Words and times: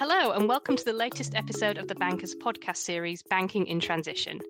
Hello, 0.00 0.30
and 0.30 0.48
welcome 0.48 0.76
to 0.76 0.84
the 0.86 0.94
latest 0.94 1.34
episode 1.34 1.76
of 1.76 1.86
the 1.86 1.94
Bankers 1.94 2.34
podcast 2.34 2.78
series, 2.78 3.22
Banking 3.22 3.66
in 3.66 3.78
Transition. 3.78 4.40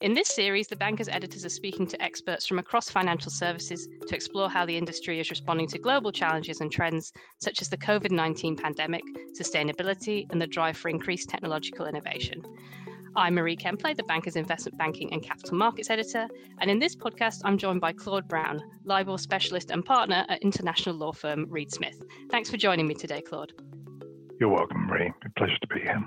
In 0.00 0.14
this 0.14 0.28
series, 0.34 0.66
the 0.66 0.76
Bankers 0.76 1.10
editors 1.10 1.44
are 1.44 1.50
speaking 1.50 1.86
to 1.88 2.02
experts 2.02 2.46
from 2.46 2.58
across 2.58 2.88
financial 2.88 3.30
services 3.30 3.86
to 4.06 4.14
explore 4.14 4.48
how 4.48 4.64
the 4.64 4.78
industry 4.78 5.20
is 5.20 5.28
responding 5.28 5.68
to 5.68 5.78
global 5.78 6.10
challenges 6.10 6.62
and 6.62 6.72
trends 6.72 7.12
such 7.36 7.60
as 7.60 7.68
the 7.68 7.76
COVID 7.76 8.12
19 8.12 8.56
pandemic, 8.56 9.02
sustainability, 9.38 10.24
and 10.30 10.40
the 10.40 10.46
drive 10.46 10.78
for 10.78 10.88
increased 10.88 11.28
technological 11.28 11.84
innovation. 11.84 12.42
I'm 13.14 13.34
Marie 13.34 13.58
Kemplay, 13.58 13.94
the 13.94 14.04
Bankers 14.04 14.36
Investment 14.36 14.78
Banking 14.78 15.12
and 15.12 15.22
Capital 15.22 15.58
Markets 15.58 15.90
Editor, 15.90 16.28
and 16.62 16.70
in 16.70 16.78
this 16.78 16.96
podcast, 16.96 17.42
I'm 17.44 17.58
joined 17.58 17.82
by 17.82 17.92
Claude 17.92 18.26
Brown, 18.26 18.58
LIBOR 18.84 19.18
specialist 19.18 19.70
and 19.70 19.84
partner 19.84 20.24
at 20.30 20.40
international 20.40 20.94
law 20.94 21.12
firm 21.12 21.44
Reed 21.50 21.70
Smith. 21.70 22.02
Thanks 22.30 22.48
for 22.48 22.56
joining 22.56 22.86
me 22.86 22.94
today, 22.94 23.20
Claude. 23.20 23.52
You're 24.40 24.48
welcome, 24.48 24.86
Marie. 24.86 25.12
Pleasure 25.36 25.58
to 25.60 25.66
be 25.68 25.80
here. 25.80 26.04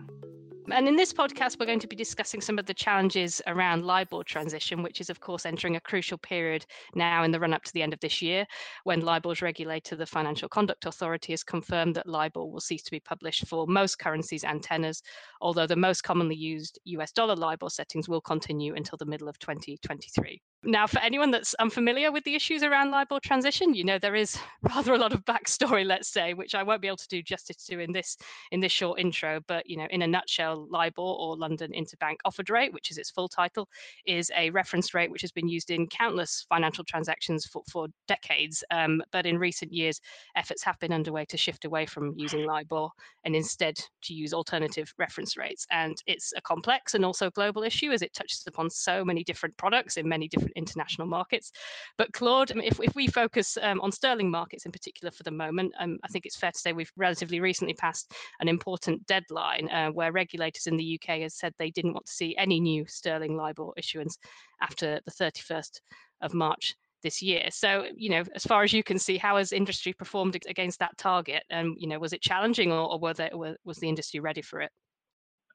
And 0.69 0.85
in 0.85 0.97
this 0.97 1.13
podcast, 1.13 1.57
we're 1.57 1.65
going 1.65 1.79
to 1.79 1.87
be 1.87 1.95
discussing 1.95 2.41
some 2.41 2.59
of 2.59 2.65
the 2.65 2.73
challenges 2.73 3.41
around 3.47 3.85
LIBOR 3.85 4.25
transition, 4.25 4.83
which 4.83 4.99
is, 4.99 5.09
of 5.09 5.21
course, 5.21 5.45
entering 5.45 5.77
a 5.77 5.79
crucial 5.79 6.17
period 6.17 6.65
now 6.93 7.23
in 7.23 7.31
the 7.31 7.39
run 7.39 7.53
up 7.53 7.63
to 7.63 7.73
the 7.73 7.81
end 7.81 7.93
of 7.93 8.01
this 8.01 8.21
year, 8.21 8.45
when 8.83 8.99
LIBOR's 8.99 9.41
regulator, 9.41 9.95
the 9.95 10.05
Financial 10.05 10.49
Conduct 10.49 10.85
Authority, 10.85 11.31
has 11.31 11.41
confirmed 11.41 11.95
that 11.95 12.05
LIBOR 12.05 12.45
will 12.45 12.59
cease 12.59 12.83
to 12.83 12.91
be 12.91 12.99
published 12.99 13.47
for 13.47 13.65
most 13.65 13.97
currencies 13.97 14.43
and 14.43 14.61
tenors, 14.61 15.01
although 15.39 15.67
the 15.67 15.75
most 15.77 16.01
commonly 16.01 16.35
used 16.35 16.79
US 16.83 17.13
dollar 17.13 17.35
LIBOR 17.37 17.69
settings 17.69 18.09
will 18.09 18.21
continue 18.21 18.75
until 18.75 18.97
the 18.97 19.05
middle 19.05 19.29
of 19.29 19.39
2023. 19.39 20.41
Now, 20.63 20.87
for 20.87 20.97
anyone 20.99 21.29
that's 21.29 21.53
unfamiliar 21.55 22.11
with 22.11 22.23
the 22.23 22.33
issues 22.33 22.63
around 22.63 22.89
LIBOR 22.89 23.19
transition, 23.19 23.75
you 23.75 23.83
know 23.83 23.99
there 23.99 24.15
is 24.15 24.39
rather 24.63 24.93
a 24.93 24.97
lot 24.97 25.13
of 25.13 25.23
backstory, 25.23 25.85
let's 25.85 26.09
say, 26.09 26.33
which 26.33 26.55
I 26.55 26.63
won't 26.63 26.81
be 26.81 26.87
able 26.87 26.97
to 26.97 27.07
do 27.07 27.21
justice 27.21 27.63
to 27.65 27.79
in 27.79 27.91
this 27.91 28.17
in 28.51 28.59
this 28.59 28.71
short 28.71 28.99
intro. 28.99 29.39
But 29.47 29.69
you 29.69 29.77
know, 29.77 29.87
in 29.91 30.01
a 30.01 30.07
nutshell, 30.07 30.67
LIBOR 30.71 31.01
or 31.01 31.37
London 31.37 31.71
Interbank 31.73 32.15
Offered 32.25 32.49
Rate, 32.49 32.73
which 32.73 32.89
is 32.89 32.97
its 32.97 33.11
full 33.11 33.29
title, 33.29 33.69
is 34.07 34.31
a 34.35 34.49
reference 34.49 34.95
rate 34.95 35.11
which 35.11 35.21
has 35.21 35.31
been 35.31 35.47
used 35.47 35.69
in 35.69 35.85
countless 35.87 36.45
financial 36.49 36.83
transactions 36.83 37.45
for, 37.45 37.61
for 37.71 37.87
decades. 38.07 38.63
Um, 38.71 39.03
but 39.11 39.27
in 39.27 39.37
recent 39.37 39.71
years, 39.71 40.01
efforts 40.35 40.63
have 40.63 40.79
been 40.79 40.91
underway 40.91 41.25
to 41.25 41.37
shift 41.37 41.65
away 41.65 41.85
from 41.85 42.13
using 42.17 42.45
LIBOR 42.45 42.89
and 43.25 43.35
instead 43.35 43.77
to 44.01 44.13
use 44.13 44.33
alternative 44.33 44.91
reference 44.97 45.37
rates. 45.37 45.67
And 45.69 45.97
it's 46.07 46.33
a 46.35 46.41
complex 46.41 46.95
and 46.95 47.05
also 47.05 47.29
global 47.29 47.61
issue 47.61 47.91
as 47.91 48.01
it 48.01 48.13
touches 48.13 48.43
upon 48.47 48.71
so 48.71 49.05
many 49.05 49.23
different 49.23 49.55
products 49.57 49.97
in 49.97 50.09
many 50.09 50.27
different 50.27 50.46
different 50.47 50.57
international 50.57 51.07
markets. 51.07 51.51
But 51.97 52.13
Claude, 52.13 52.51
if, 52.51 52.79
if 52.81 52.95
we 52.95 53.07
focus 53.07 53.57
um, 53.61 53.81
on 53.81 53.91
sterling 53.91 54.31
markets 54.31 54.65
in 54.65 54.71
particular 54.71 55.11
for 55.11 55.23
the 55.23 55.31
moment, 55.31 55.73
um, 55.79 55.97
I 56.03 56.07
think 56.07 56.25
it's 56.25 56.37
fair 56.37 56.51
to 56.51 56.57
say 56.57 56.73
we've 56.73 56.91
relatively 56.97 57.39
recently 57.39 57.73
passed 57.73 58.11
an 58.39 58.47
important 58.47 59.05
deadline 59.07 59.69
uh, 59.69 59.89
where 59.89 60.11
regulators 60.11 60.67
in 60.67 60.77
the 60.77 60.99
UK 60.99 61.21
have 61.21 61.31
said 61.31 61.53
they 61.57 61.71
didn't 61.71 61.93
want 61.93 62.05
to 62.05 62.13
see 62.13 62.35
any 62.37 62.59
new 62.59 62.85
sterling 62.87 63.35
LIBOR 63.35 63.73
issuance 63.77 64.17
after 64.61 64.99
the 65.05 65.11
31st 65.11 65.81
of 66.21 66.33
March 66.33 66.75
this 67.03 67.21
year. 67.21 67.43
So, 67.51 67.85
you 67.95 68.09
know, 68.09 68.23
as 68.33 68.43
far 68.43 68.63
as 68.63 68.73
you 68.73 68.83
can 68.83 68.97
see, 68.97 69.17
how 69.17 69.37
has 69.37 69.51
industry 69.51 69.93
performed 69.93 70.35
against 70.47 70.79
that 70.79 70.97
target? 70.97 71.43
And, 71.49 71.75
you 71.77 71.87
know, 71.87 71.99
was 71.99 72.11
it 72.11 72.21
challenging 72.21 72.71
or, 72.71 72.91
or 72.91 72.99
were 72.99 73.13
they, 73.13 73.29
was 73.63 73.77
the 73.77 73.87
industry 73.87 74.19
ready 74.19 74.41
for 74.41 74.61
it? 74.61 74.71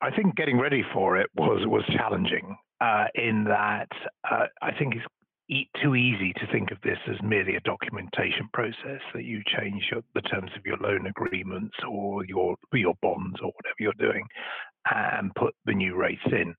I 0.00 0.10
think 0.10 0.34
getting 0.34 0.58
ready 0.58 0.84
for 0.92 1.16
it 1.16 1.30
was 1.36 1.64
was 1.66 1.84
challenging 1.96 2.56
uh, 2.82 3.04
in 3.14 3.44
that 3.44 3.88
uh, 4.28 4.46
I 4.60 4.72
think 4.76 4.94
it's 4.96 5.68
too 5.82 5.94
easy 5.94 6.32
to 6.34 6.46
think 6.50 6.70
of 6.70 6.78
this 6.82 6.98
as 7.08 7.16
merely 7.22 7.54
a 7.56 7.60
documentation 7.60 8.48
process 8.52 9.00
that 9.14 9.24
you 9.24 9.42
change 9.56 9.84
your, 9.90 10.00
the 10.14 10.22
terms 10.22 10.50
of 10.56 10.64
your 10.64 10.78
loan 10.78 11.06
agreements 11.06 11.76
or 11.88 12.24
your 12.24 12.56
your 12.72 12.94
bonds 13.02 13.38
or 13.40 13.52
whatever 13.52 13.76
you're 13.78 13.92
doing 13.98 14.24
and 14.90 15.32
put 15.34 15.54
the 15.66 15.74
new 15.74 15.94
rates 15.94 16.26
in. 16.26 16.54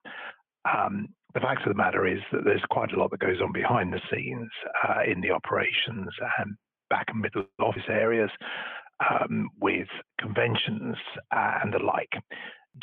Um, 0.72 1.08
the 1.34 1.42
fact 1.42 1.66
of 1.66 1.74
the 1.74 1.84
matter 1.84 2.08
is 2.08 2.20
that 2.32 2.46
there's 2.46 2.64
quite 2.70 2.94
a 2.94 3.00
lot 3.00 3.12
that 3.12 3.20
goes 3.20 3.42
on 3.42 3.52
behind 3.52 3.92
the 3.92 4.02
scenes 4.12 4.50
uh, 4.88 5.02
in 5.06 5.20
the 5.20 5.32
operations 5.32 6.10
and 6.40 6.56
back 6.90 7.08
and 7.10 7.20
middle 7.20 7.46
office 7.60 7.90
areas 7.90 8.30
um, 9.10 9.50
with 9.60 9.88
conventions 10.22 10.96
and 11.32 11.74
the 11.74 11.80
like. 11.80 12.12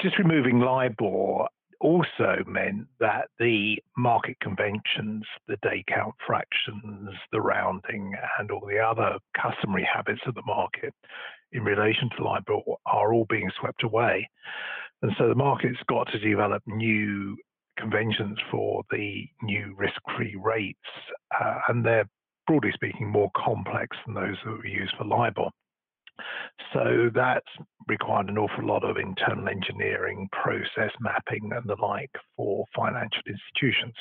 Just 0.01 0.19
removing 0.19 0.59
LIBOR 0.59 1.47
also 1.81 2.43
meant 2.47 2.87
that 2.99 3.29
the 3.39 3.79
market 3.97 4.39
conventions, 4.41 5.25
the 5.49 5.57
day 5.63 5.85
count 5.89 6.15
fractions, 6.27 7.11
the 7.33 7.41
rounding, 7.41 8.15
and 8.39 8.51
all 8.51 8.67
the 8.67 8.79
other 8.79 9.19
customary 9.41 9.89
habits 9.91 10.21
of 10.27 10.35
the 10.35 10.43
market 10.47 10.95
in 11.53 11.65
relation 11.65 12.09
to 12.17 12.25
LIBOR 12.25 12.61
are 12.87 13.13
all 13.13 13.27
being 13.29 13.51
swept 13.59 13.83
away. 13.83 14.29
And 15.03 15.13
so 15.19 15.29
the 15.29 15.35
market's 15.35 15.79
got 15.89 16.07
to 16.13 16.19
develop 16.19 16.63
new 16.67 17.37
conventions 17.79 18.39
for 18.51 18.83
the 18.91 19.27
new 19.43 19.75
risk 19.77 20.01
free 20.17 20.37
rates, 20.37 20.79
uh, 21.41 21.61
and 21.69 21.85
they're 21.85 22.09
broadly 22.47 22.73
speaking 22.75 23.09
more 23.09 23.31
complex 23.37 23.97
than 24.05 24.15
those 24.15 24.37
that 24.45 24.51
were 24.51 24.67
used 24.67 24.95
for 24.99 25.05
LIBOR. 25.05 25.49
So 26.73 27.11
that's 27.15 27.47
required 27.89 28.29
an 28.29 28.39
awful 28.39 28.67
lot 28.67 28.85
of 28.85 28.97
internal 28.97 29.49
engineering, 29.49 30.29
process 30.33 30.93
mapping, 31.01 31.51
and 31.53 31.65
the 31.67 31.77
like 31.81 32.11
for 32.37 32.65
financial 32.75 33.23
institutions. 33.27 33.95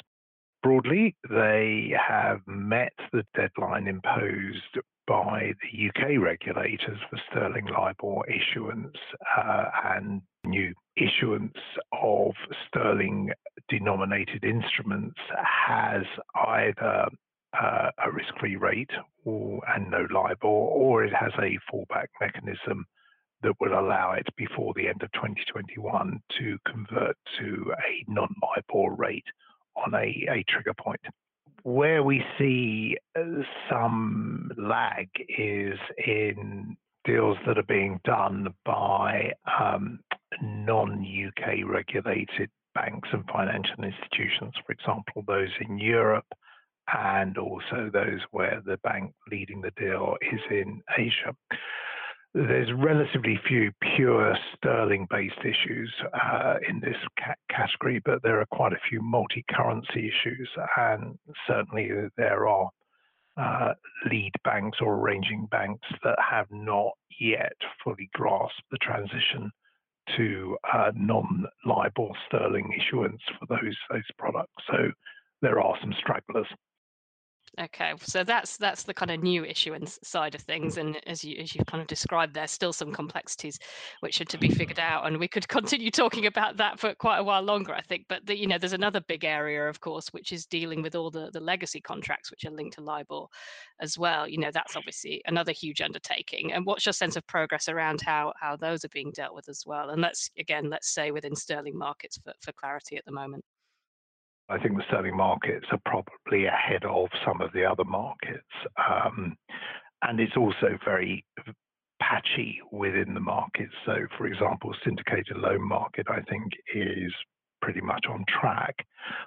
Broadly, 0.61 1.15
they 1.29 1.93
have 2.07 2.41
met 2.45 2.93
the 3.13 3.23
deadline 3.35 3.87
imposed 3.87 4.77
by 5.07 5.53
the 5.63 5.89
UK 5.89 6.21
regulators 6.21 6.99
for 7.09 7.19
sterling 7.31 7.65
LIBOR 7.65 8.23
issuance 8.29 8.95
uh, 9.37 9.65
and 9.95 10.21
new 10.45 10.73
issuance 10.97 11.57
of 11.93 12.33
sterling 12.67 13.31
denominated 13.69 14.43
instruments 14.43 15.19
has 15.41 16.03
either 16.47 17.07
uh, 17.53 17.89
a 18.03 18.11
risk-free 18.11 18.55
rate 18.55 18.91
or, 19.25 19.61
and 19.75 19.89
no 19.89 20.05
LIBOR, 20.11 20.47
or 20.47 21.03
it 21.03 21.13
has 21.13 21.31
a 21.39 21.57
fallback 21.71 22.07
mechanism 22.21 22.85
that 23.41 23.53
will 23.59 23.79
allow 23.79 24.11
it 24.11 24.27
before 24.35 24.73
the 24.75 24.87
end 24.87 25.01
of 25.01 25.11
2021 25.13 26.21
to 26.37 26.57
convert 26.69 27.17
to 27.39 27.71
a 27.71 28.11
non-LIBOR 28.11 28.95
rate 28.95 29.25
on 29.75 29.93
a, 29.93 30.27
a 30.29 30.43
trigger 30.49 30.73
point. 30.73 30.99
Where 31.63 32.03
we 32.03 32.23
see 32.37 32.97
uh, 33.17 33.21
some 33.69 34.51
lag 34.57 35.09
is 35.27 35.77
in 36.05 36.77
deals 37.05 37.37
that 37.45 37.57
are 37.57 37.63
being 37.63 37.99
done 38.03 38.53
by 38.65 39.33
um, 39.59 39.99
non-UK 40.41 41.65
regulated 41.65 42.49
banks 42.75 43.09
and 43.11 43.23
financial 43.31 43.83
institutions, 43.83 44.53
for 44.65 44.71
example, 44.71 45.23
those 45.27 45.49
in 45.67 45.77
Europe 45.77 46.25
and 46.97 47.37
also 47.37 47.89
those 47.91 48.21
where 48.31 48.61
the 48.65 48.77
bank 48.77 49.13
leading 49.31 49.61
the 49.61 49.71
deal 49.77 50.15
is 50.21 50.39
in 50.49 50.81
Asia. 50.97 51.35
There's 52.33 52.71
relatively 52.73 53.39
few 53.47 53.71
pure 53.95 54.37
sterling 54.55 55.07
based 55.09 55.39
issues 55.39 55.91
uh, 56.13 56.55
in 56.67 56.79
this 56.79 56.97
ca- 57.19 57.33
category, 57.49 58.01
but 58.05 58.21
there 58.21 58.39
are 58.39 58.45
quite 58.51 58.73
a 58.73 58.79
few 58.87 59.01
multi 59.01 59.43
currency 59.49 60.09
issues, 60.09 60.49
and 60.77 61.17
certainly 61.47 61.89
there 62.17 62.47
are 62.47 62.69
uh, 63.37 63.73
lead 64.11 64.31
banks 64.43 64.77
or 64.81 64.95
arranging 64.95 65.47
banks 65.49 65.87
that 66.03 66.17
have 66.19 66.47
not 66.51 66.91
yet 67.19 67.55
fully 67.83 68.09
grasped 68.13 68.61
the 68.69 68.77
transition 68.77 69.51
to 70.17 70.57
uh, 70.73 70.91
non 70.95 71.45
LIBOR 71.65 72.11
sterling 72.27 72.71
issuance 72.77 73.21
for 73.39 73.45
those 73.47 73.77
those 73.89 74.03
products. 74.17 74.63
So 74.67 74.91
there 75.41 75.59
are 75.59 75.75
some 75.81 75.93
stragglers. 75.99 76.47
Okay, 77.57 77.93
so 78.01 78.23
that's 78.23 78.57
that's 78.57 78.83
the 78.83 78.93
kind 78.93 79.11
of 79.11 79.23
new 79.23 79.43
issuance 79.43 79.97
side 80.03 80.35
of 80.35 80.41
things, 80.41 80.75
mm. 80.75 80.81
and 80.81 81.07
as 81.07 81.23
you 81.23 81.37
as 81.37 81.55
you 81.55 81.63
kind 81.65 81.81
of 81.81 81.87
described, 81.87 82.33
there's 82.33 82.51
still 82.51 82.73
some 82.73 82.91
complexities 82.93 83.57
which 84.01 84.21
are 84.21 84.25
to 84.25 84.37
be 84.37 84.49
figured 84.49 84.79
out, 84.79 85.07
and 85.07 85.17
we 85.19 85.27
could 85.27 85.47
continue 85.59 85.89
talking 85.89 86.25
about 86.25 86.57
that 86.57 86.79
for 86.79 86.93
quite 86.95 87.17
a 87.17 87.23
while 87.23 87.41
longer, 87.41 87.73
I 87.73 87.81
think. 87.81 88.05
But 88.07 88.25
the, 88.25 88.37
you 88.37 88.47
know, 88.47 88.57
there's 88.57 88.73
another 88.73 89.01
big 89.01 89.25
area, 89.25 89.67
of 89.67 89.79
course, 89.79 90.09
which 90.09 90.31
is 90.31 90.45
dealing 90.45 90.81
with 90.81 90.95
all 90.95 91.09
the 91.09 91.31
the 91.31 91.39
legacy 91.39 91.81
contracts 91.81 92.31
which 92.31 92.45
are 92.45 92.51
linked 92.51 92.75
to 92.75 92.81
LIBOR 92.81 93.25
as 93.81 93.97
well. 93.97 94.27
You 94.27 94.37
know, 94.39 94.51
that's 94.53 94.75
obviously 94.75 95.21
another 95.25 95.51
huge 95.51 95.81
undertaking. 95.81 96.53
And 96.53 96.65
what's 96.65 96.85
your 96.85 96.93
sense 96.93 97.15
of 97.15 97.25
progress 97.27 97.67
around 97.67 98.01
how 98.01 98.33
how 98.39 98.57
those 98.57 98.85
are 98.85 98.89
being 98.89 99.11
dealt 99.11 99.35
with 99.35 99.49
as 99.49 99.63
well? 99.65 99.89
And 99.89 100.01
let's 100.01 100.29
again, 100.37 100.69
let's 100.69 100.93
say 100.93 101.11
within 101.11 101.35
sterling 101.35 101.77
markets 101.77 102.19
for 102.23 102.33
for 102.41 102.51
clarity 102.53 102.97
at 102.97 103.05
the 103.05 103.11
moment. 103.11 103.43
I 104.49 104.57
think 104.57 104.77
the 104.77 104.83
sterling 104.87 105.15
markets 105.15 105.67
are 105.71 105.81
probably 105.85 106.45
ahead 106.45 106.83
of 106.83 107.09
some 107.25 107.41
of 107.41 107.51
the 107.53 107.65
other 107.65 107.83
markets. 107.83 108.43
Um, 108.77 109.37
and 110.01 110.19
it's 110.19 110.37
also 110.37 110.77
very 110.83 111.23
patchy 112.01 112.59
within 112.71 113.13
the 113.13 113.19
market. 113.19 113.69
So, 113.85 114.07
for 114.17 114.25
example, 114.25 114.73
syndicated 114.83 115.37
loan 115.37 115.67
market, 115.67 116.07
I 116.09 116.21
think, 116.29 116.53
is 116.73 117.13
pretty 117.61 117.81
much 117.81 118.05
on 118.09 118.25
track. 118.41 118.75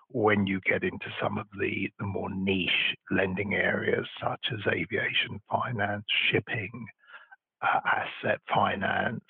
When 0.09 0.47
you 0.47 0.61
get 0.61 0.83
into 0.83 1.07
some 1.23 1.39
of 1.39 1.47
the, 1.61 1.89
the 1.99 2.07
more 2.07 2.31
niche 2.35 2.97
lending 3.11 3.55
areas, 3.55 4.07
such 4.21 4.45
as 4.53 4.73
aviation 4.73 5.41
finance, 5.51 6.05
shipping, 6.31 6.87
uh, 7.63 7.81
asset 7.87 8.41
finance. 8.53 9.23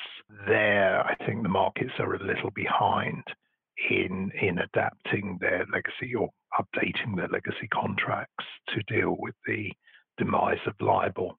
There, 0.47 1.05
I 1.05 1.15
think 1.27 1.43
the 1.43 1.49
markets 1.49 1.93
are 1.99 2.15
a 2.15 2.25
little 2.25 2.51
behind 2.55 3.23
in 3.91 4.31
in 4.41 4.59
adapting 4.59 5.39
their 5.41 5.67
legacy 5.73 6.15
or 6.15 6.31
updating 6.59 7.17
their 7.17 7.29
legacy 7.29 7.69
contracts 7.73 8.45
to 8.69 8.83
deal 8.95 9.17
with 9.19 9.35
the 9.47 9.73
demise 10.19 10.61
of 10.67 10.75
LIBOR. 10.81 11.31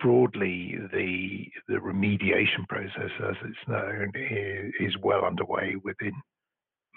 Broadly, 0.00 0.76
the 0.92 1.46
the 1.68 1.78
remediation 1.78 2.68
process, 2.68 3.10
as 3.28 3.36
it's 3.44 3.68
known, 3.68 4.12
is, 4.14 4.72
is 4.80 5.02
well 5.02 5.24
underway 5.24 5.74
within 5.82 6.12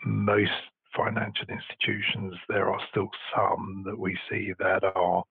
most 0.06 0.52
financial 0.96 1.46
institutions. 1.50 2.36
There 2.48 2.70
are 2.70 2.80
still 2.90 3.10
some 3.36 3.84
that 3.86 3.98
we 3.98 4.18
see 4.30 4.54
that 4.60 4.84
are 4.84 5.24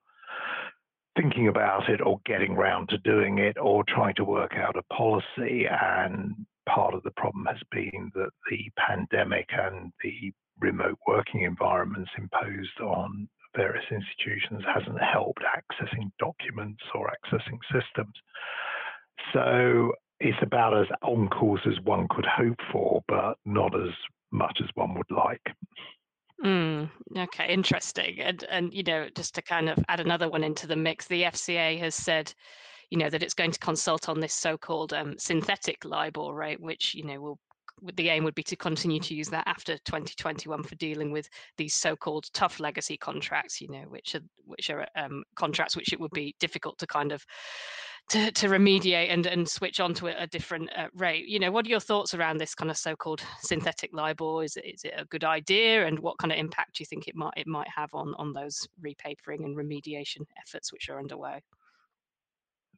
thinking 1.20 1.48
about 1.48 1.88
it 1.88 2.00
or 2.00 2.20
getting 2.26 2.54
round 2.54 2.88
to 2.90 2.98
doing 2.98 3.38
it 3.38 3.56
or 3.58 3.82
trying 3.88 4.14
to 4.14 4.24
work 4.24 4.54
out 4.56 4.76
a 4.76 4.94
policy. 4.94 5.66
And 5.68 6.46
part 6.78 6.94
of 6.94 7.02
the 7.02 7.10
problem 7.12 7.44
has 7.46 7.60
been 7.72 8.12
that 8.14 8.30
the 8.48 8.70
pandemic 8.86 9.48
and 9.50 9.92
the 10.04 10.32
remote 10.60 10.98
working 11.08 11.42
environments 11.42 12.10
imposed 12.16 12.80
on 12.80 13.28
various 13.56 13.84
institutions 13.90 14.62
hasn't 14.72 15.00
helped 15.02 15.42
accessing 15.42 16.08
documents 16.20 16.82
or 16.94 17.10
accessing 17.10 17.58
systems. 17.72 18.14
So 19.32 19.92
it's 20.20 20.38
about 20.40 20.78
as 20.78 20.86
on 21.02 21.28
course 21.28 21.62
as 21.66 21.84
one 21.84 22.06
could 22.10 22.26
hope 22.26 22.60
for, 22.70 23.02
but 23.08 23.34
not 23.44 23.74
as 23.74 23.92
much 24.30 24.58
as 24.62 24.68
one 24.74 24.94
would 24.94 25.10
like. 25.10 25.42
Mm, 26.44 26.88
okay, 27.16 27.52
interesting. 27.52 28.20
And 28.20 28.44
and 28.48 28.72
you 28.72 28.84
know, 28.84 29.08
just 29.16 29.34
to 29.34 29.42
kind 29.42 29.68
of 29.68 29.78
add 29.88 29.98
another 29.98 30.28
one 30.28 30.44
into 30.44 30.68
the 30.68 30.76
mix, 30.76 31.08
the 31.08 31.22
FCA 31.24 31.80
has 31.80 31.96
said, 31.96 32.32
you 32.90 32.98
know, 32.98 33.10
that 33.10 33.22
it's 33.22 33.34
going 33.34 33.52
to 33.52 33.58
consult 33.58 34.08
on 34.08 34.20
this 34.20 34.34
so-called 34.34 34.92
um, 34.92 35.14
synthetic 35.18 35.84
LIBOR 35.84 36.34
rate, 36.34 36.60
which 36.60 36.94
you 36.94 37.04
know 37.04 37.20
will 37.20 37.38
the 37.94 38.08
aim 38.08 38.24
would 38.24 38.34
be 38.34 38.42
to 38.42 38.56
continue 38.56 39.00
to 39.00 39.14
use 39.14 39.28
that 39.28 39.46
after 39.46 39.78
2021 39.78 40.62
for 40.62 40.74
dealing 40.76 41.12
with 41.12 41.28
these 41.56 41.74
so-called 41.74 42.26
tough 42.32 42.60
legacy 42.60 42.96
contracts, 42.96 43.60
you 43.60 43.68
know, 43.68 43.84
which 43.88 44.14
are 44.14 44.20
which 44.44 44.70
are 44.70 44.86
um, 44.96 45.22
contracts 45.36 45.76
which 45.76 45.92
it 45.92 46.00
would 46.00 46.10
be 46.12 46.34
difficult 46.40 46.78
to 46.78 46.86
kind 46.86 47.12
of 47.12 47.24
to, 48.10 48.30
to 48.32 48.48
remediate 48.48 49.12
and, 49.12 49.26
and 49.26 49.46
switch 49.46 49.80
on 49.80 49.92
to 49.94 50.06
a, 50.08 50.22
a 50.22 50.26
different 50.26 50.70
uh, 50.76 50.86
rate. 50.94 51.28
You 51.28 51.38
know, 51.38 51.50
what 51.50 51.66
are 51.66 51.68
your 51.68 51.80
thoughts 51.80 52.14
around 52.14 52.38
this 52.38 52.54
kind 52.54 52.70
of 52.70 52.78
so-called 52.78 53.22
synthetic 53.42 53.90
LIBOR? 53.92 54.44
Is 54.44 54.56
it, 54.56 54.64
is 54.64 54.84
it 54.84 54.94
a 54.96 55.04
good 55.04 55.24
idea, 55.24 55.86
and 55.86 55.98
what 55.98 56.18
kind 56.18 56.32
of 56.32 56.38
impact 56.38 56.76
do 56.76 56.82
you 56.82 56.86
think 56.86 57.06
it 57.06 57.14
might 57.14 57.34
it 57.36 57.46
might 57.46 57.68
have 57.68 57.90
on 57.92 58.14
on 58.18 58.32
those 58.32 58.66
repapering 58.84 59.44
and 59.44 59.56
remediation 59.56 60.22
efforts 60.40 60.72
which 60.72 60.88
are 60.88 60.98
underway? 60.98 61.42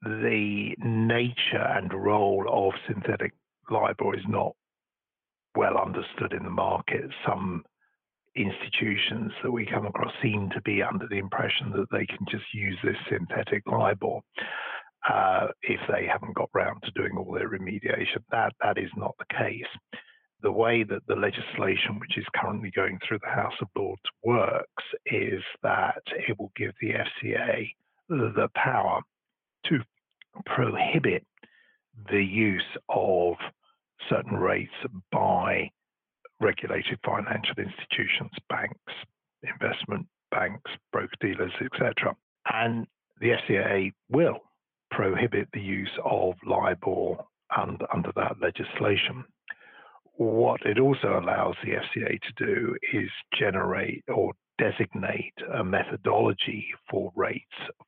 The 0.02 0.74
nature 0.78 1.66
and 1.76 1.92
role 1.92 2.46
of 2.48 2.72
synthetic 2.86 3.32
LIBOR 3.70 4.16
is 4.16 4.24
not 4.28 4.54
well 5.54 5.76
understood 5.76 6.32
in 6.32 6.42
the 6.42 6.50
market. 6.50 7.10
Some 7.26 7.64
institutions 8.36 9.32
that 9.42 9.50
we 9.50 9.66
come 9.66 9.86
across 9.86 10.12
seem 10.22 10.48
to 10.50 10.62
be 10.62 10.82
under 10.82 11.06
the 11.08 11.18
impression 11.18 11.70
that 11.72 11.90
they 11.90 12.06
can 12.06 12.24
just 12.30 12.44
use 12.54 12.78
this 12.82 12.96
synthetic 13.10 13.62
LIBOR 13.66 14.20
uh, 15.08 15.48
if 15.62 15.80
they 15.88 16.06
haven't 16.06 16.36
got 16.36 16.48
round 16.54 16.82
to 16.82 16.90
doing 16.92 17.16
all 17.16 17.32
their 17.32 17.50
remediation. 17.50 18.22
That 18.30 18.52
that 18.62 18.78
is 18.78 18.90
not 18.96 19.14
the 19.18 19.34
case. 19.36 19.64
The 20.42 20.52
way 20.52 20.84
that 20.84 21.02
the 21.06 21.16
legislation, 21.16 21.98
which 21.98 22.16
is 22.16 22.24
currently 22.34 22.70
going 22.74 22.98
through 23.06 23.18
the 23.22 23.34
House 23.34 23.54
of 23.60 23.68
Lords, 23.76 24.00
works 24.24 24.84
is 25.06 25.42
that 25.62 26.02
it 26.26 26.38
will 26.38 26.52
give 26.56 26.72
the 26.80 26.92
FCA 26.92 27.68
the 28.08 28.48
power 28.54 29.02
to 29.66 29.80
prohibit 30.46 31.24
the 32.10 32.22
use 32.22 32.62
of 32.88 33.34
certain 34.08 34.36
rates 34.36 34.72
by 35.12 35.70
regulated 36.40 36.98
financial 37.04 37.56
institutions, 37.58 38.30
banks, 38.48 38.92
investment 39.42 40.06
banks, 40.30 40.70
broker 40.92 41.16
dealers, 41.20 41.52
etc. 41.60 42.16
And 42.52 42.86
the 43.20 43.30
FCA 43.30 43.92
will 44.08 44.38
prohibit 44.90 45.48
the 45.52 45.60
use 45.60 45.90
of 46.04 46.34
LIBOR 46.46 47.16
and, 47.56 47.80
under 47.92 48.12
that 48.16 48.36
legislation. 48.40 49.24
What 50.14 50.60
it 50.64 50.78
also 50.78 51.18
allows 51.18 51.54
the 51.62 51.72
FCA 51.72 52.18
to 52.20 52.44
do 52.44 52.76
is 52.92 53.10
generate 53.38 54.04
or 54.08 54.32
designate 54.60 55.32
a 55.54 55.64
methodology 55.64 56.66
for 56.90 57.10
rates 57.16 57.44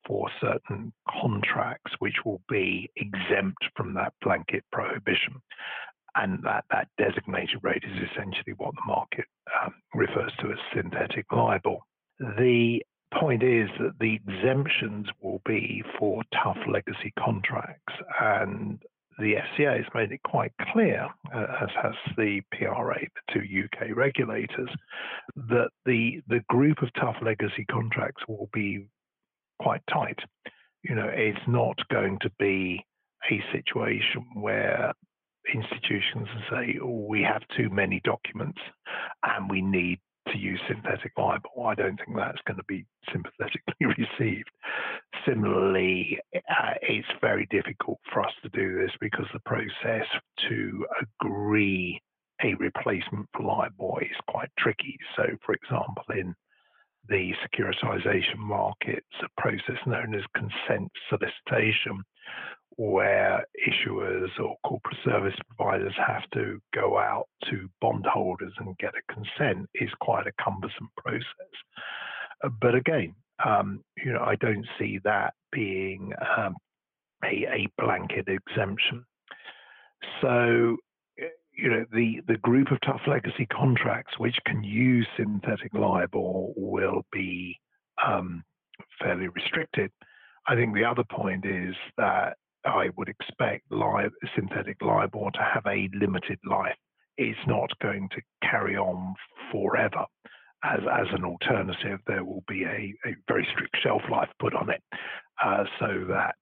for 0.07 0.29
certain 0.41 0.93
contracts 1.21 1.93
which 1.99 2.17
will 2.25 2.41
be 2.49 2.91
exempt 2.97 3.63
from 3.77 3.93
that 3.95 4.15
blanket 4.23 4.65
prohibition. 4.73 5.35
And 6.15 6.43
that, 6.45 6.65
that 6.71 6.89
designated 6.99 7.59
rate 7.63 7.85
is 7.85 8.09
essentially 8.11 8.55
what 8.57 8.75
the 8.75 8.87
market 8.87 9.27
um, 9.63 9.75
refers 9.95 10.33
to 10.41 10.53
as 10.53 10.59
synthetic 10.75 11.27
LIBOR. 11.31 11.79
The 12.19 12.81
point 13.19 13.43
is 13.43 13.69
that 13.79 13.99
the 14.01 14.15
exemptions 14.15 15.07
will 15.21 15.41
be 15.47 15.83
for 15.99 16.23
tough 16.43 16.59
legacy 16.69 17.13
contracts. 17.19 17.95
And 18.21 18.83
the 19.19 19.35
FCA 19.35 19.77
has 19.77 19.87
made 19.95 20.13
it 20.13 20.23
quite 20.25 20.53
clear, 20.73 21.09
uh, 21.35 21.47
as 21.63 21.69
has 21.83 21.95
the 22.17 22.41
PRA, 22.53 22.99
the 23.01 23.33
two 23.33 23.65
UK 23.65 23.97
regulators, 23.97 24.71
that 25.37 25.71
the 25.87 26.23
the 26.29 26.41
group 26.49 26.83
of 26.83 26.89
tough 26.95 27.17
legacy 27.23 27.65
contracts 27.71 28.23
will 28.29 28.49
be 28.53 28.87
quite 29.61 29.83
tight. 29.93 30.19
You 30.83 30.95
know, 30.95 31.11
it's 31.13 31.47
not 31.47 31.77
going 31.91 32.19
to 32.21 32.31
be 32.39 32.85
a 33.31 33.41
situation 33.53 34.27
where 34.35 34.93
institutions 35.53 36.29
say, 36.51 36.79
oh, 36.83 37.07
we 37.09 37.23
have 37.23 37.43
too 37.57 37.69
many 37.71 38.01
documents 38.05 38.61
and 39.25 39.51
we 39.51 39.61
need 39.61 39.99
to 40.29 40.39
use 40.39 40.61
synthetic 40.69 41.13
LIBOR. 41.17 41.49
I 41.67 41.75
don't 41.75 41.97
think 41.97 42.17
that's 42.17 42.41
going 42.47 42.57
to 42.57 42.65
be 42.65 42.85
sympathetically 43.13 43.75
received. 44.21 44.51
Similarly, 45.27 46.19
uh, 46.35 46.75
it's 46.83 47.09
very 47.21 47.47
difficult 47.51 47.99
for 48.13 48.25
us 48.25 48.33
to 48.43 48.49
do 48.51 48.81
this 48.81 48.93
because 49.01 49.27
the 49.33 49.41
process 49.41 50.07
to 50.49 50.87
agree 51.01 52.01
a 52.45 52.55
replacement 52.55 53.29
for 53.35 53.43
LIBOR 53.43 54.03
is 54.03 54.17
quite 54.29 54.51
tricky. 54.59 54.97
So, 55.17 55.25
for 55.45 55.55
example, 55.55 56.05
in 56.11 56.35
the 57.09 57.33
securitization 57.45 58.39
markets, 58.39 59.07
a 59.23 59.41
process 59.41 59.79
known 59.87 60.15
as 60.15 60.23
consent 60.35 60.91
solicitation, 61.09 62.03
where 62.77 63.45
issuers 63.69 64.29
or 64.39 64.57
corporate 64.65 64.97
service 65.05 65.35
providers 65.57 65.95
have 66.07 66.29
to 66.33 66.61
go 66.75 66.99
out 66.99 67.29
to 67.51 67.69
bondholders 67.81 68.53
and 68.59 68.77
get 68.79 68.93
a 68.95 69.13
consent 69.13 69.69
is 69.75 69.91
quite 70.01 70.27
a 70.27 70.43
cumbersome 70.43 70.91
process. 70.97 71.25
Uh, 72.45 72.49
but 72.61 72.75
again, 72.75 73.15
um, 73.45 73.83
you 74.05 74.13
know, 74.13 74.23
I 74.23 74.37
don't 74.37 74.67
see 74.79 74.99
that 75.05 75.35
being 75.53 76.13
um, 76.37 76.55
a, 77.25 77.47
a 77.47 77.69
blanket 77.79 78.29
exemption. 78.29 79.05
So, 80.21 80.77
eh, 81.19 81.29
you 81.53 81.71
know, 81.71 81.85
the, 81.93 82.21
the 82.27 82.39
group 82.39 82.71
of 82.71 82.79
tough 82.81 83.03
legacy 83.07 83.47
contracts 83.47 84.19
which 84.19 84.37
can 84.47 84.63
use 84.63 85.07
synthetic 85.17 85.73
LIBOR 85.75 86.53
will 86.57 87.05
be 87.13 87.59
um, 88.05 88.45
fairly 89.01 89.29
restricted. 89.29 89.91
I 90.47 90.57
think 90.57 90.75
the 90.75 90.85
other 90.85 91.05
point 91.05 91.45
is 91.45 91.75
that 91.97 92.37
I 92.65 92.89
would 92.97 93.09
expect 93.09 93.71
live, 93.71 94.13
synthetic 94.35 94.77
LIBOR 94.83 95.31
to 95.33 95.43
have 95.55 95.67
a 95.67 95.89
limited 95.95 96.39
life. 96.49 96.77
It's 97.19 97.39
not 97.47 97.71
going 97.81 98.09
to 98.11 98.49
carry 98.49 98.77
on 98.77 99.15
forever. 99.51 100.05
As, 100.65 100.81
as 100.81 101.07
an 101.13 101.25
alternative, 101.25 101.99
there 102.07 102.25
will 102.25 102.45
be 102.47 102.65
a, 102.65 102.95
a 103.09 103.15
very 103.27 103.47
strict 103.53 103.77
shelf 103.83 104.03
life 104.11 104.29
put 104.39 104.55
on 104.55 104.71
it 104.71 104.81
uh, 105.45 105.65
so 105.81 106.05
that 106.09 106.37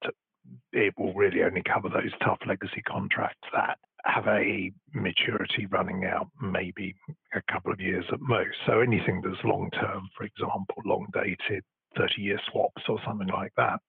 it 0.73 0.95
will 0.99 1.15
really 1.15 1.43
only 1.43 1.63
cover 1.63 1.89
those 1.89 2.13
tough 2.23 2.39
legacy 2.47 2.83
contracts 2.87 3.49
that 3.53 3.79
have 4.05 4.27
a 4.27 4.73
maturity 4.95 5.67
running 5.71 6.05
out 6.05 6.29
maybe 6.41 6.95
a 7.35 7.53
couple 7.53 7.73
of 7.73 7.81
years 7.81 8.05
at 8.13 8.21
most. 8.21 8.57
So 8.67 8.81
anything 8.81 9.23
that's 9.23 9.43
long 9.45 9.71
term, 9.73 10.09
for 10.17 10.25
example, 10.25 10.77
long 10.85 11.07
dated, 11.13 11.63
30 11.97 12.23
year 12.23 12.41
swaps 12.51 12.83
or 12.89 12.99
something 13.07 13.29
like 13.29 13.53
that, 13.57 13.81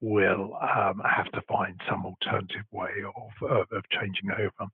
will 0.00 0.56
um, 0.60 1.00
have 1.04 1.30
to 1.32 1.40
find 1.48 1.80
some 1.88 2.04
alternative 2.04 2.64
way 2.72 2.90
of, 3.04 3.50
of, 3.50 3.66
of, 3.72 3.84
changing 3.90 4.30
over. 4.32 4.70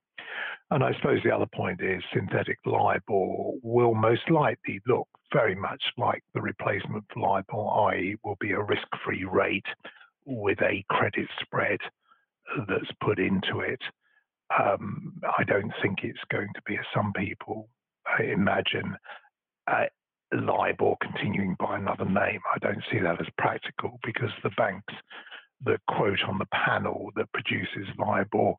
And 0.70 0.82
I 0.84 0.92
suppose 0.94 1.20
the 1.22 1.34
other 1.34 1.48
point 1.54 1.80
is 1.82 2.02
synthetic 2.12 2.58
LIBOR 2.64 3.52
will 3.62 3.94
most 3.94 4.28
likely 4.30 4.80
look 4.86 5.08
very 5.32 5.54
much 5.54 5.82
like 5.96 6.22
the 6.34 6.40
replacement 6.40 7.04
for 7.12 7.20
LIBOR, 7.20 7.92
i.e., 7.92 8.16
will 8.24 8.36
be 8.40 8.52
a 8.52 8.62
risk 8.62 8.86
free 9.04 9.24
rate 9.24 9.66
with 10.24 10.60
a 10.62 10.84
credit 10.90 11.28
spread 11.40 11.78
that's 12.68 12.90
put 13.02 13.18
into 13.18 13.60
it. 13.60 13.80
Um, 14.58 15.20
I 15.38 15.44
don't 15.44 15.72
think 15.82 16.00
it's 16.02 16.18
going 16.30 16.48
to 16.54 16.62
be, 16.66 16.76
as 16.76 16.84
some 16.94 17.12
people 17.12 17.68
imagine, 18.18 18.96
uh, 19.70 19.84
LIBOR 20.32 20.94
continuing 21.00 21.56
by 21.58 21.76
another 21.76 22.04
name. 22.04 22.40
I 22.54 22.58
don't 22.60 22.82
see 22.90 22.98
that 23.00 23.20
as 23.20 23.26
practical 23.36 23.98
because 24.04 24.30
the 24.42 24.50
banks 24.50 24.94
the 25.64 25.78
quote 25.88 26.22
on 26.26 26.38
the 26.38 26.46
panel 26.46 27.10
that 27.16 27.32
produces 27.32 27.86
LIBOR 27.98 28.54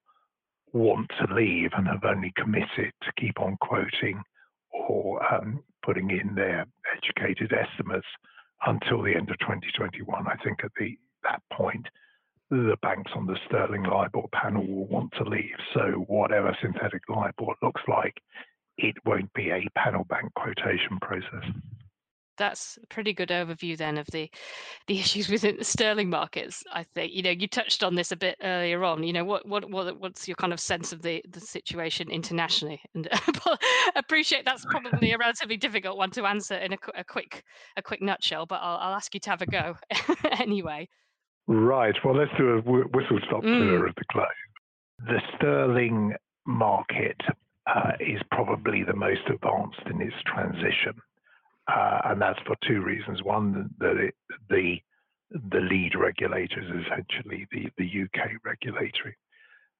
want 0.74 1.10
to 1.20 1.34
leave 1.34 1.72
and 1.76 1.88
have 1.88 2.04
only 2.06 2.32
committed 2.38 2.92
to 3.02 3.12
keep 3.20 3.40
on 3.40 3.58
quoting 3.62 4.22
or 4.72 5.22
um, 5.34 5.64
putting 5.84 6.12
in 6.12 6.36
their 6.36 6.66
educated 6.96 7.52
estimates 7.54 8.08
until 8.66 9.02
the 9.02 9.16
end 9.16 9.30
of 9.30 9.40
2021. 9.40 10.28
I 10.28 10.36
think 10.44 10.60
at 10.64 10.72
the 10.80 10.98
that 11.24 11.42
point, 11.54 11.86
the 12.50 12.78
banks 12.82 13.12
on 13.16 13.26
the 13.26 13.38
sterling 13.48 13.84
LIBOR 13.84 14.28
panel 14.34 14.66
will 14.66 14.88
want 14.88 15.12
to 15.18 15.24
leave. 15.24 15.56
So 15.74 16.04
whatever 16.08 16.56
synthetic 16.62 17.02
LIBOR 17.10 17.54
looks 17.62 17.82
like, 17.88 18.16
it 18.78 18.96
won't 19.06 19.32
be 19.34 19.50
a 19.50 19.68
panel 19.78 20.04
bank 20.06 20.34
quotation 20.36 21.00
process. 21.02 21.46
That's 22.38 22.80
a 22.82 22.88
pretty 22.88 23.14
good 23.14 23.30
overview 23.30 23.78
then 23.78 23.98
of 23.98 24.08
the 24.08 24.30
the 24.88 25.00
issues 25.00 25.30
within 25.30 25.58
the 25.58 25.64
sterling 25.64 26.10
markets 26.10 26.64
i 26.74 26.84
think. 26.84 27.14
You 27.14 27.22
know 27.22 27.30
you 27.30 27.48
touched 27.48 27.84
on 27.84 27.96
this 27.96 28.12
a 28.12 28.16
bit 28.16 28.38
earlier 28.42 28.84
on. 28.84 29.04
You 29.04 29.14
know 29.14 29.26
what 29.26 29.48
what, 29.48 29.70
what 29.70 30.00
what's 30.00 30.28
your 30.28 30.36
kind 30.36 30.54
of 30.54 30.60
sense 30.60 30.92
of 30.92 31.02
the 31.02 31.24
the 31.30 31.40
situation 31.40 32.10
internationally? 32.10 32.82
And 32.96 33.08
appreciate 33.96 34.46
that's 34.46 34.66
probably 34.66 35.12
a 35.12 35.18
relatively 35.18 35.58
difficult 35.58 35.98
one 35.98 36.12
to 36.12 36.26
answer 36.26 36.56
in 36.56 36.74
a, 36.74 36.78
a 36.96 37.04
quick 37.04 37.44
a 37.78 37.82
quick 37.82 38.02
nutshell 38.02 38.46
but 38.46 38.60
I'll, 38.62 38.78
I'll 38.78 38.96
ask 38.96 39.14
you 39.14 39.20
to 39.20 39.30
have 39.30 39.42
a 39.42 39.46
go 39.46 39.76
anyway. 40.40 40.88
Right. 41.48 41.96
Well 42.04 42.16
let's 42.16 42.32
do 42.38 42.58
a 42.58 42.62
whistle 42.62 43.20
stop 43.28 43.44
mm. 43.44 43.60
tour 43.60 43.88
of 43.88 43.96
the 43.96 44.06
globe. 44.12 44.28
The 45.06 45.22
sterling 45.36 46.14
market 46.46 47.18
uh, 47.68 47.92
is 48.00 48.22
probably 48.32 48.84
the 48.84 48.96
most 48.96 49.22
advanced 49.28 49.82
in 49.90 50.02
its 50.02 50.16
transition 50.26 50.94
uh, 51.68 52.02
and 52.06 52.22
that's 52.22 52.40
for 52.46 52.56
two 52.68 52.82
reasons. 52.82 53.24
One, 53.24 53.70
that 53.80 53.98
it, 53.98 54.16
the 54.50 54.78
the 55.32 55.60
lead 55.60 55.94
regulator 55.96 56.60
is 56.60 56.86
essentially 56.86 57.48
the, 57.54 57.70
the 57.78 58.04
UK 58.04 58.32
regulatory 58.44 59.16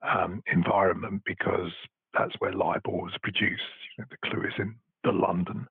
um, 0.02 0.42
environment 0.52 1.22
because 1.26 1.72
that's 2.14 2.34
where 2.40 2.54
LIBOR 2.54 2.90
was 2.90 3.12
produced. 3.22 3.62
You 3.98 4.04
know, 4.04 4.08
the 4.10 4.30
clue 4.30 4.48
is 4.48 4.54
in 4.58 4.76
the 5.04 5.12
London 5.12 5.68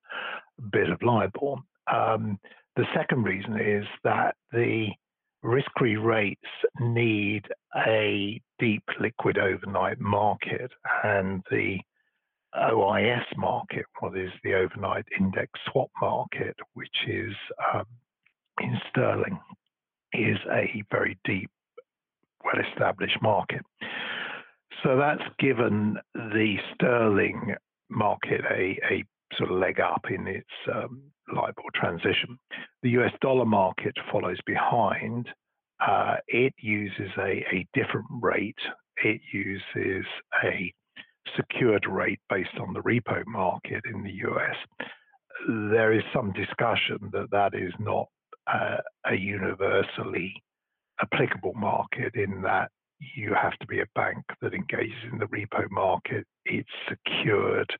bit 0.71 0.91
of 0.91 1.03
LIBOR. 1.03 1.57
Um, 1.91 2.39
the 2.77 2.85
second 2.95 3.23
reason 3.23 3.59
is 3.59 3.87
that 4.05 4.35
the 4.53 4.89
risk-free 5.43 5.97
rates 5.97 6.41
need 6.79 7.47
a 7.87 8.43
deep 8.59 8.85
liquid 9.01 9.39
overnight 9.39 9.99
market, 9.99 10.71
and 11.03 11.43
the 11.51 11.79
OIS 12.55 13.25
market, 13.37 13.87
what 14.01 14.17
is 14.17 14.31
the 14.43 14.55
overnight 14.55 15.05
index 15.19 15.53
swap 15.71 15.91
market, 16.01 16.57
which 16.75 17.07
is 17.07 17.35
um, 17.75 17.87
in 18.61 18.79
sterling, 18.91 19.39
is 20.13 20.39
a 20.51 20.83
very 20.91 21.19
deep, 21.25 21.51
well 22.45 22.63
established 22.71 23.21
market. 23.23 23.63
So 24.83 24.97
that's 24.97 25.23
given 25.39 25.97
the 26.15 26.57
sterling 26.75 27.55
market 27.89 28.41
a, 28.51 28.79
a 28.91 29.05
sort 29.37 29.51
of 29.51 29.59
leg 29.59 29.81
up 29.81 30.05
in 30.11 30.27
its 30.27 30.49
um, 30.73 31.03
LIBOR 31.35 31.63
transition. 31.75 32.39
The 32.83 32.91
US 33.01 33.13
dollar 33.21 33.45
market 33.45 33.95
follows 34.11 34.39
behind. 34.47 35.29
Uh, 35.87 36.17
it 36.29 36.55
uses 36.59 37.11
a, 37.19 37.45
a 37.53 37.67
different 37.75 38.07
rate. 38.21 38.59
It 39.05 39.21
uses 39.33 40.05
a 40.45 40.73
secured 41.37 41.87
rate 41.89 42.21
based 42.29 42.57
on 42.61 42.73
the 42.73 42.81
repo 42.81 43.25
market 43.27 43.83
in 43.93 44.03
the 44.03 44.13
US, 44.29 44.57
there 45.49 45.93
is 45.93 46.03
some 46.13 46.33
discussion 46.33 46.99
that 47.13 47.31
that 47.31 47.55
is 47.55 47.73
not 47.79 48.07
uh, 48.47 48.79
a 49.07 49.15
universally 49.15 50.33
applicable 51.01 51.55
market 51.55 52.15
in 52.15 52.43
that 52.43 52.71
you 53.17 53.35
have 53.35 53.57
to 53.59 53.67
be 53.67 53.81
a 53.81 53.87
bank 53.95 54.23
that 54.43 54.55
engages 54.55 55.03
in 55.11 55.19
the 55.19 55.27
repo 55.27 55.71
market. 55.71 56.27
It's 56.45 56.69
secured 56.89 57.71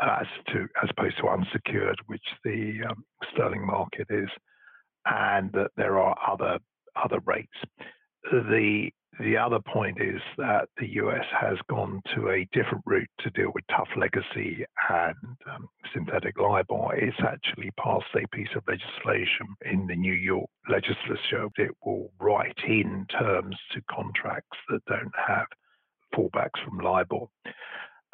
as 0.00 0.26
to 0.48 0.68
as 0.82 0.88
opposed 0.90 1.18
to 1.18 1.28
unsecured, 1.28 1.98
which 2.06 2.22
the 2.44 2.80
um, 2.88 3.04
sterling 3.32 3.66
market 3.66 4.06
is, 4.10 4.28
and 5.06 5.50
that 5.52 5.70
there 5.76 5.98
are 5.98 6.16
other 6.26 6.58
other 7.02 7.18
rates. 7.24 7.48
The 8.30 8.90
the 9.20 9.36
other 9.36 9.60
point 9.60 10.00
is 10.00 10.20
that 10.38 10.68
the 10.78 10.88
US 10.94 11.24
has 11.38 11.58
gone 11.68 12.00
to 12.14 12.30
a 12.30 12.48
different 12.52 12.82
route 12.86 13.10
to 13.20 13.30
deal 13.30 13.52
with 13.54 13.64
tough 13.68 13.88
legacy 13.96 14.64
and 14.88 15.36
um, 15.54 15.68
synthetic 15.92 16.38
LIBOR. 16.38 16.94
It's 16.94 17.20
actually 17.20 17.70
passed 17.78 18.06
a 18.14 18.26
piece 18.34 18.48
of 18.56 18.62
legislation 18.66 19.46
in 19.70 19.86
the 19.86 19.96
New 19.96 20.14
York 20.14 20.48
legislature 20.68 21.48
that 21.58 21.70
will 21.84 22.10
write 22.18 22.58
in 22.66 23.06
terms 23.18 23.56
to 23.72 23.82
contracts 23.90 24.58
that 24.70 24.84
don't 24.86 25.12
have 25.26 25.46
fallbacks 26.14 26.64
from 26.64 26.78
LIBOR. 26.78 27.26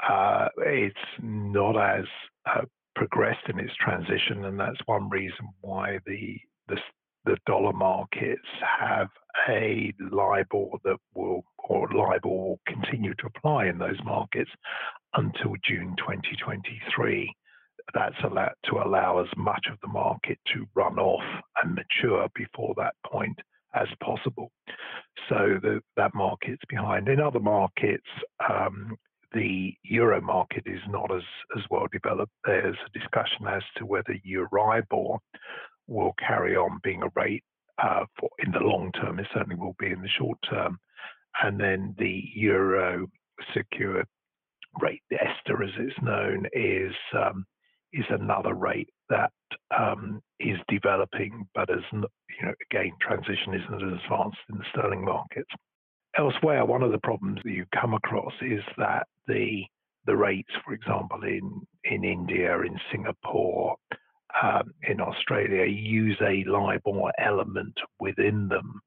Uh, 0.09 0.49
it's 0.59 0.97
not 1.23 1.77
as 1.77 2.07
uh, 2.47 2.63
progressed 2.97 3.49
in 3.49 3.61
its 3.61 3.75
transition, 3.77 4.45
and 4.47 4.59
that's 4.59 4.79
one 4.87 5.09
reason 5.09 5.49
why 5.61 5.99
the 6.07 6.37
the 6.69 6.77
the 7.25 7.37
dollar 7.47 7.73
markets 7.73 8.49
have 8.81 9.09
a 9.49 9.93
LIBOR 10.11 10.79
that 10.85 10.99
will, 11.15 11.43
or 11.69 11.89
LIBOR 11.89 12.29
will 12.29 12.61
continue 12.67 13.15
to 13.15 13.27
apply 13.27 13.67
in 13.67 13.79
those 13.79 13.99
markets 14.05 14.51
until 15.15 15.55
June 15.65 15.95
2023. 15.99 17.35
That's 17.95 18.17
allowed 18.23 18.55
to 18.67 18.77
allow 18.77 19.21
as 19.21 19.29
much 19.37 19.67
of 19.71 19.79
the 19.81 19.89
market 19.89 20.39
to 20.55 20.67
run 20.75 20.99
off 20.99 21.25
and 21.63 21.75
mature 21.75 22.29
before 22.35 22.75
that 22.77 22.95
point 23.07 23.39
as 23.75 23.89
possible. 24.03 24.51
So 25.29 25.59
the, 25.63 25.81
that 25.97 26.15
market's 26.15 26.63
behind. 26.69 27.09
In 27.09 27.21
other 27.21 27.41
markets, 27.41 28.07
um, 28.49 28.97
the 29.33 29.75
euro 29.85 30.21
market 30.21 30.65
is 30.67 30.81
not 30.89 31.15
as, 31.15 31.23
as 31.57 31.63
well 31.71 31.87
developed. 31.93 32.33
There's 32.45 32.77
a 32.77 32.99
discussion 32.99 33.47
as 33.49 33.63
to 33.77 33.87
whether 33.87 34.15
Euribor 34.27 35.19
will 35.87 36.15
carry 36.19 36.57
on 36.57 36.81
being 36.83 37.03
a 37.03 37.09
rate 37.15 37.45
uh, 37.83 38.05
for 38.19 38.28
in 38.49 38.61
the 38.61 38.67
long 38.67 38.91
term. 38.93 39.19
It 39.19 39.27
certainly 39.33 39.57
will 39.57 39.77
be 39.79 39.91
in 39.91 40.03
the 40.03 40.09
short 40.09 40.39
term. 40.49 40.79
And 41.43 41.61
then 41.61 41.95
the 41.99 42.23
euro 42.35 43.07
secure 43.55 44.05
rate, 44.81 45.03
the 45.11 45.23
as 45.23 45.71
it's 45.79 46.03
known, 46.03 46.47
is 46.53 46.95
um, 47.15 47.45
is 47.93 48.05
another 48.11 48.55
rate 48.55 48.91
that 49.09 49.33
um, 49.77 50.21
is 50.41 50.59
developing, 50.69 51.49
but 51.55 51.71
as 51.71 51.83
you 51.93 52.01
know, 52.43 52.53
again, 52.71 52.93
transition 53.01 53.55
isn't 53.55 53.75
as 53.75 54.01
advanced 54.05 54.39
in 54.51 54.59
the 54.59 54.65
sterling 54.71 55.05
markets. 55.05 55.51
Elsewhere, 56.19 56.65
one 56.65 56.83
of 56.83 56.93
the 56.93 56.99
problems 56.99 57.41
that 57.45 57.53
you 57.53 57.65
come 57.75 57.95
across 57.95 58.33
is 58.43 58.63
that 58.77 59.07
the 59.27 59.63
the 60.07 60.17
rates, 60.17 60.51
for 60.65 60.73
example, 60.73 61.23
in 61.23 61.67
in 61.85 62.05
India, 62.05 62.61
in 62.61 62.79
Singapore, 62.91 63.77
um, 64.43 64.73
in 64.89 65.01
Australia 65.01 65.65
use 65.67 66.17
a 66.21 66.45
LIBOR 66.49 67.11
element 67.19 67.75
within 68.01 68.49
them, 68.49 68.81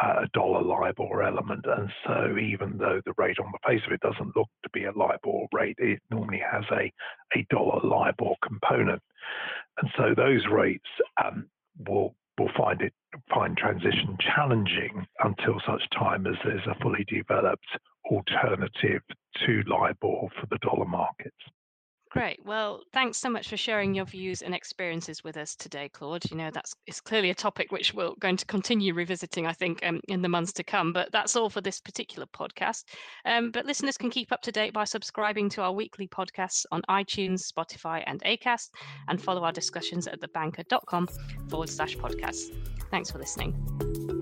uh, 0.00 0.22
a 0.24 0.28
dollar 0.32 0.62
LIBOR 0.62 1.22
element. 1.22 1.64
And 1.66 1.90
so 2.06 2.36
even 2.38 2.78
though 2.78 3.00
the 3.04 3.14
rate 3.16 3.38
on 3.38 3.52
the 3.52 3.68
face 3.68 3.82
of 3.86 3.92
it 3.92 4.00
doesn't 4.00 4.36
look 4.36 4.48
to 4.62 4.70
be 4.72 4.84
a 4.84 4.92
LIBOR 4.92 5.46
rate, 5.52 5.76
it 5.78 6.00
normally 6.10 6.42
has 6.50 6.64
a, 6.72 6.92
a 7.36 7.46
dollar 7.50 7.80
LIBOR 7.82 8.34
component. 8.46 9.02
And 9.80 9.90
so 9.96 10.14
those 10.16 10.44
rates 10.50 10.88
um, 11.24 11.46
will 11.86 12.14
will 12.38 12.50
find 12.56 12.80
it 12.80 12.94
find 13.32 13.56
transition 13.56 14.16
challenging 14.34 15.06
until 15.22 15.60
such 15.66 15.82
time 15.90 16.26
as 16.26 16.34
there's 16.44 16.66
a 16.66 16.74
fully 16.82 17.04
developed 17.06 17.66
alternative 18.10 19.02
to 19.46 19.62
LIBOR 19.66 20.28
for 20.40 20.46
the 20.50 20.58
dollar 20.62 20.86
markets. 20.86 21.36
Great. 22.12 22.40
Well, 22.44 22.82
thanks 22.92 23.16
so 23.16 23.30
much 23.30 23.48
for 23.48 23.56
sharing 23.56 23.94
your 23.94 24.04
views 24.04 24.42
and 24.42 24.54
experiences 24.54 25.24
with 25.24 25.38
us 25.38 25.56
today, 25.56 25.88
Claude. 25.88 26.30
You 26.30 26.36
know, 26.36 26.50
that's 26.52 26.74
it's 26.86 27.00
clearly 27.00 27.30
a 27.30 27.34
topic 27.34 27.72
which 27.72 27.94
we're 27.94 28.12
going 28.20 28.36
to 28.36 28.44
continue 28.44 28.92
revisiting, 28.92 29.46
I 29.46 29.54
think, 29.54 29.80
um, 29.82 29.98
in 30.08 30.20
the 30.20 30.28
months 30.28 30.52
to 30.54 30.62
come. 30.62 30.92
But 30.92 31.10
that's 31.10 31.36
all 31.36 31.48
for 31.48 31.62
this 31.62 31.80
particular 31.80 32.26
podcast. 32.26 32.84
Um, 33.24 33.50
but 33.50 33.64
listeners 33.64 33.96
can 33.96 34.10
keep 34.10 34.30
up 34.30 34.42
to 34.42 34.52
date 34.52 34.74
by 34.74 34.84
subscribing 34.84 35.48
to 35.50 35.62
our 35.62 35.72
weekly 35.72 36.06
podcasts 36.06 36.66
on 36.70 36.82
iTunes, 36.90 37.50
Spotify, 37.50 38.02
and 38.06 38.22
Acast, 38.24 38.68
and 39.08 39.20
follow 39.20 39.42
our 39.44 39.52
discussions 39.52 40.06
at 40.06 40.20
thebanker.com 40.20 41.08
forward 41.48 41.70
slash 41.70 41.96
podcasts. 41.96 42.54
Thanks 42.90 43.10
for 43.10 43.20
listening. 43.20 44.21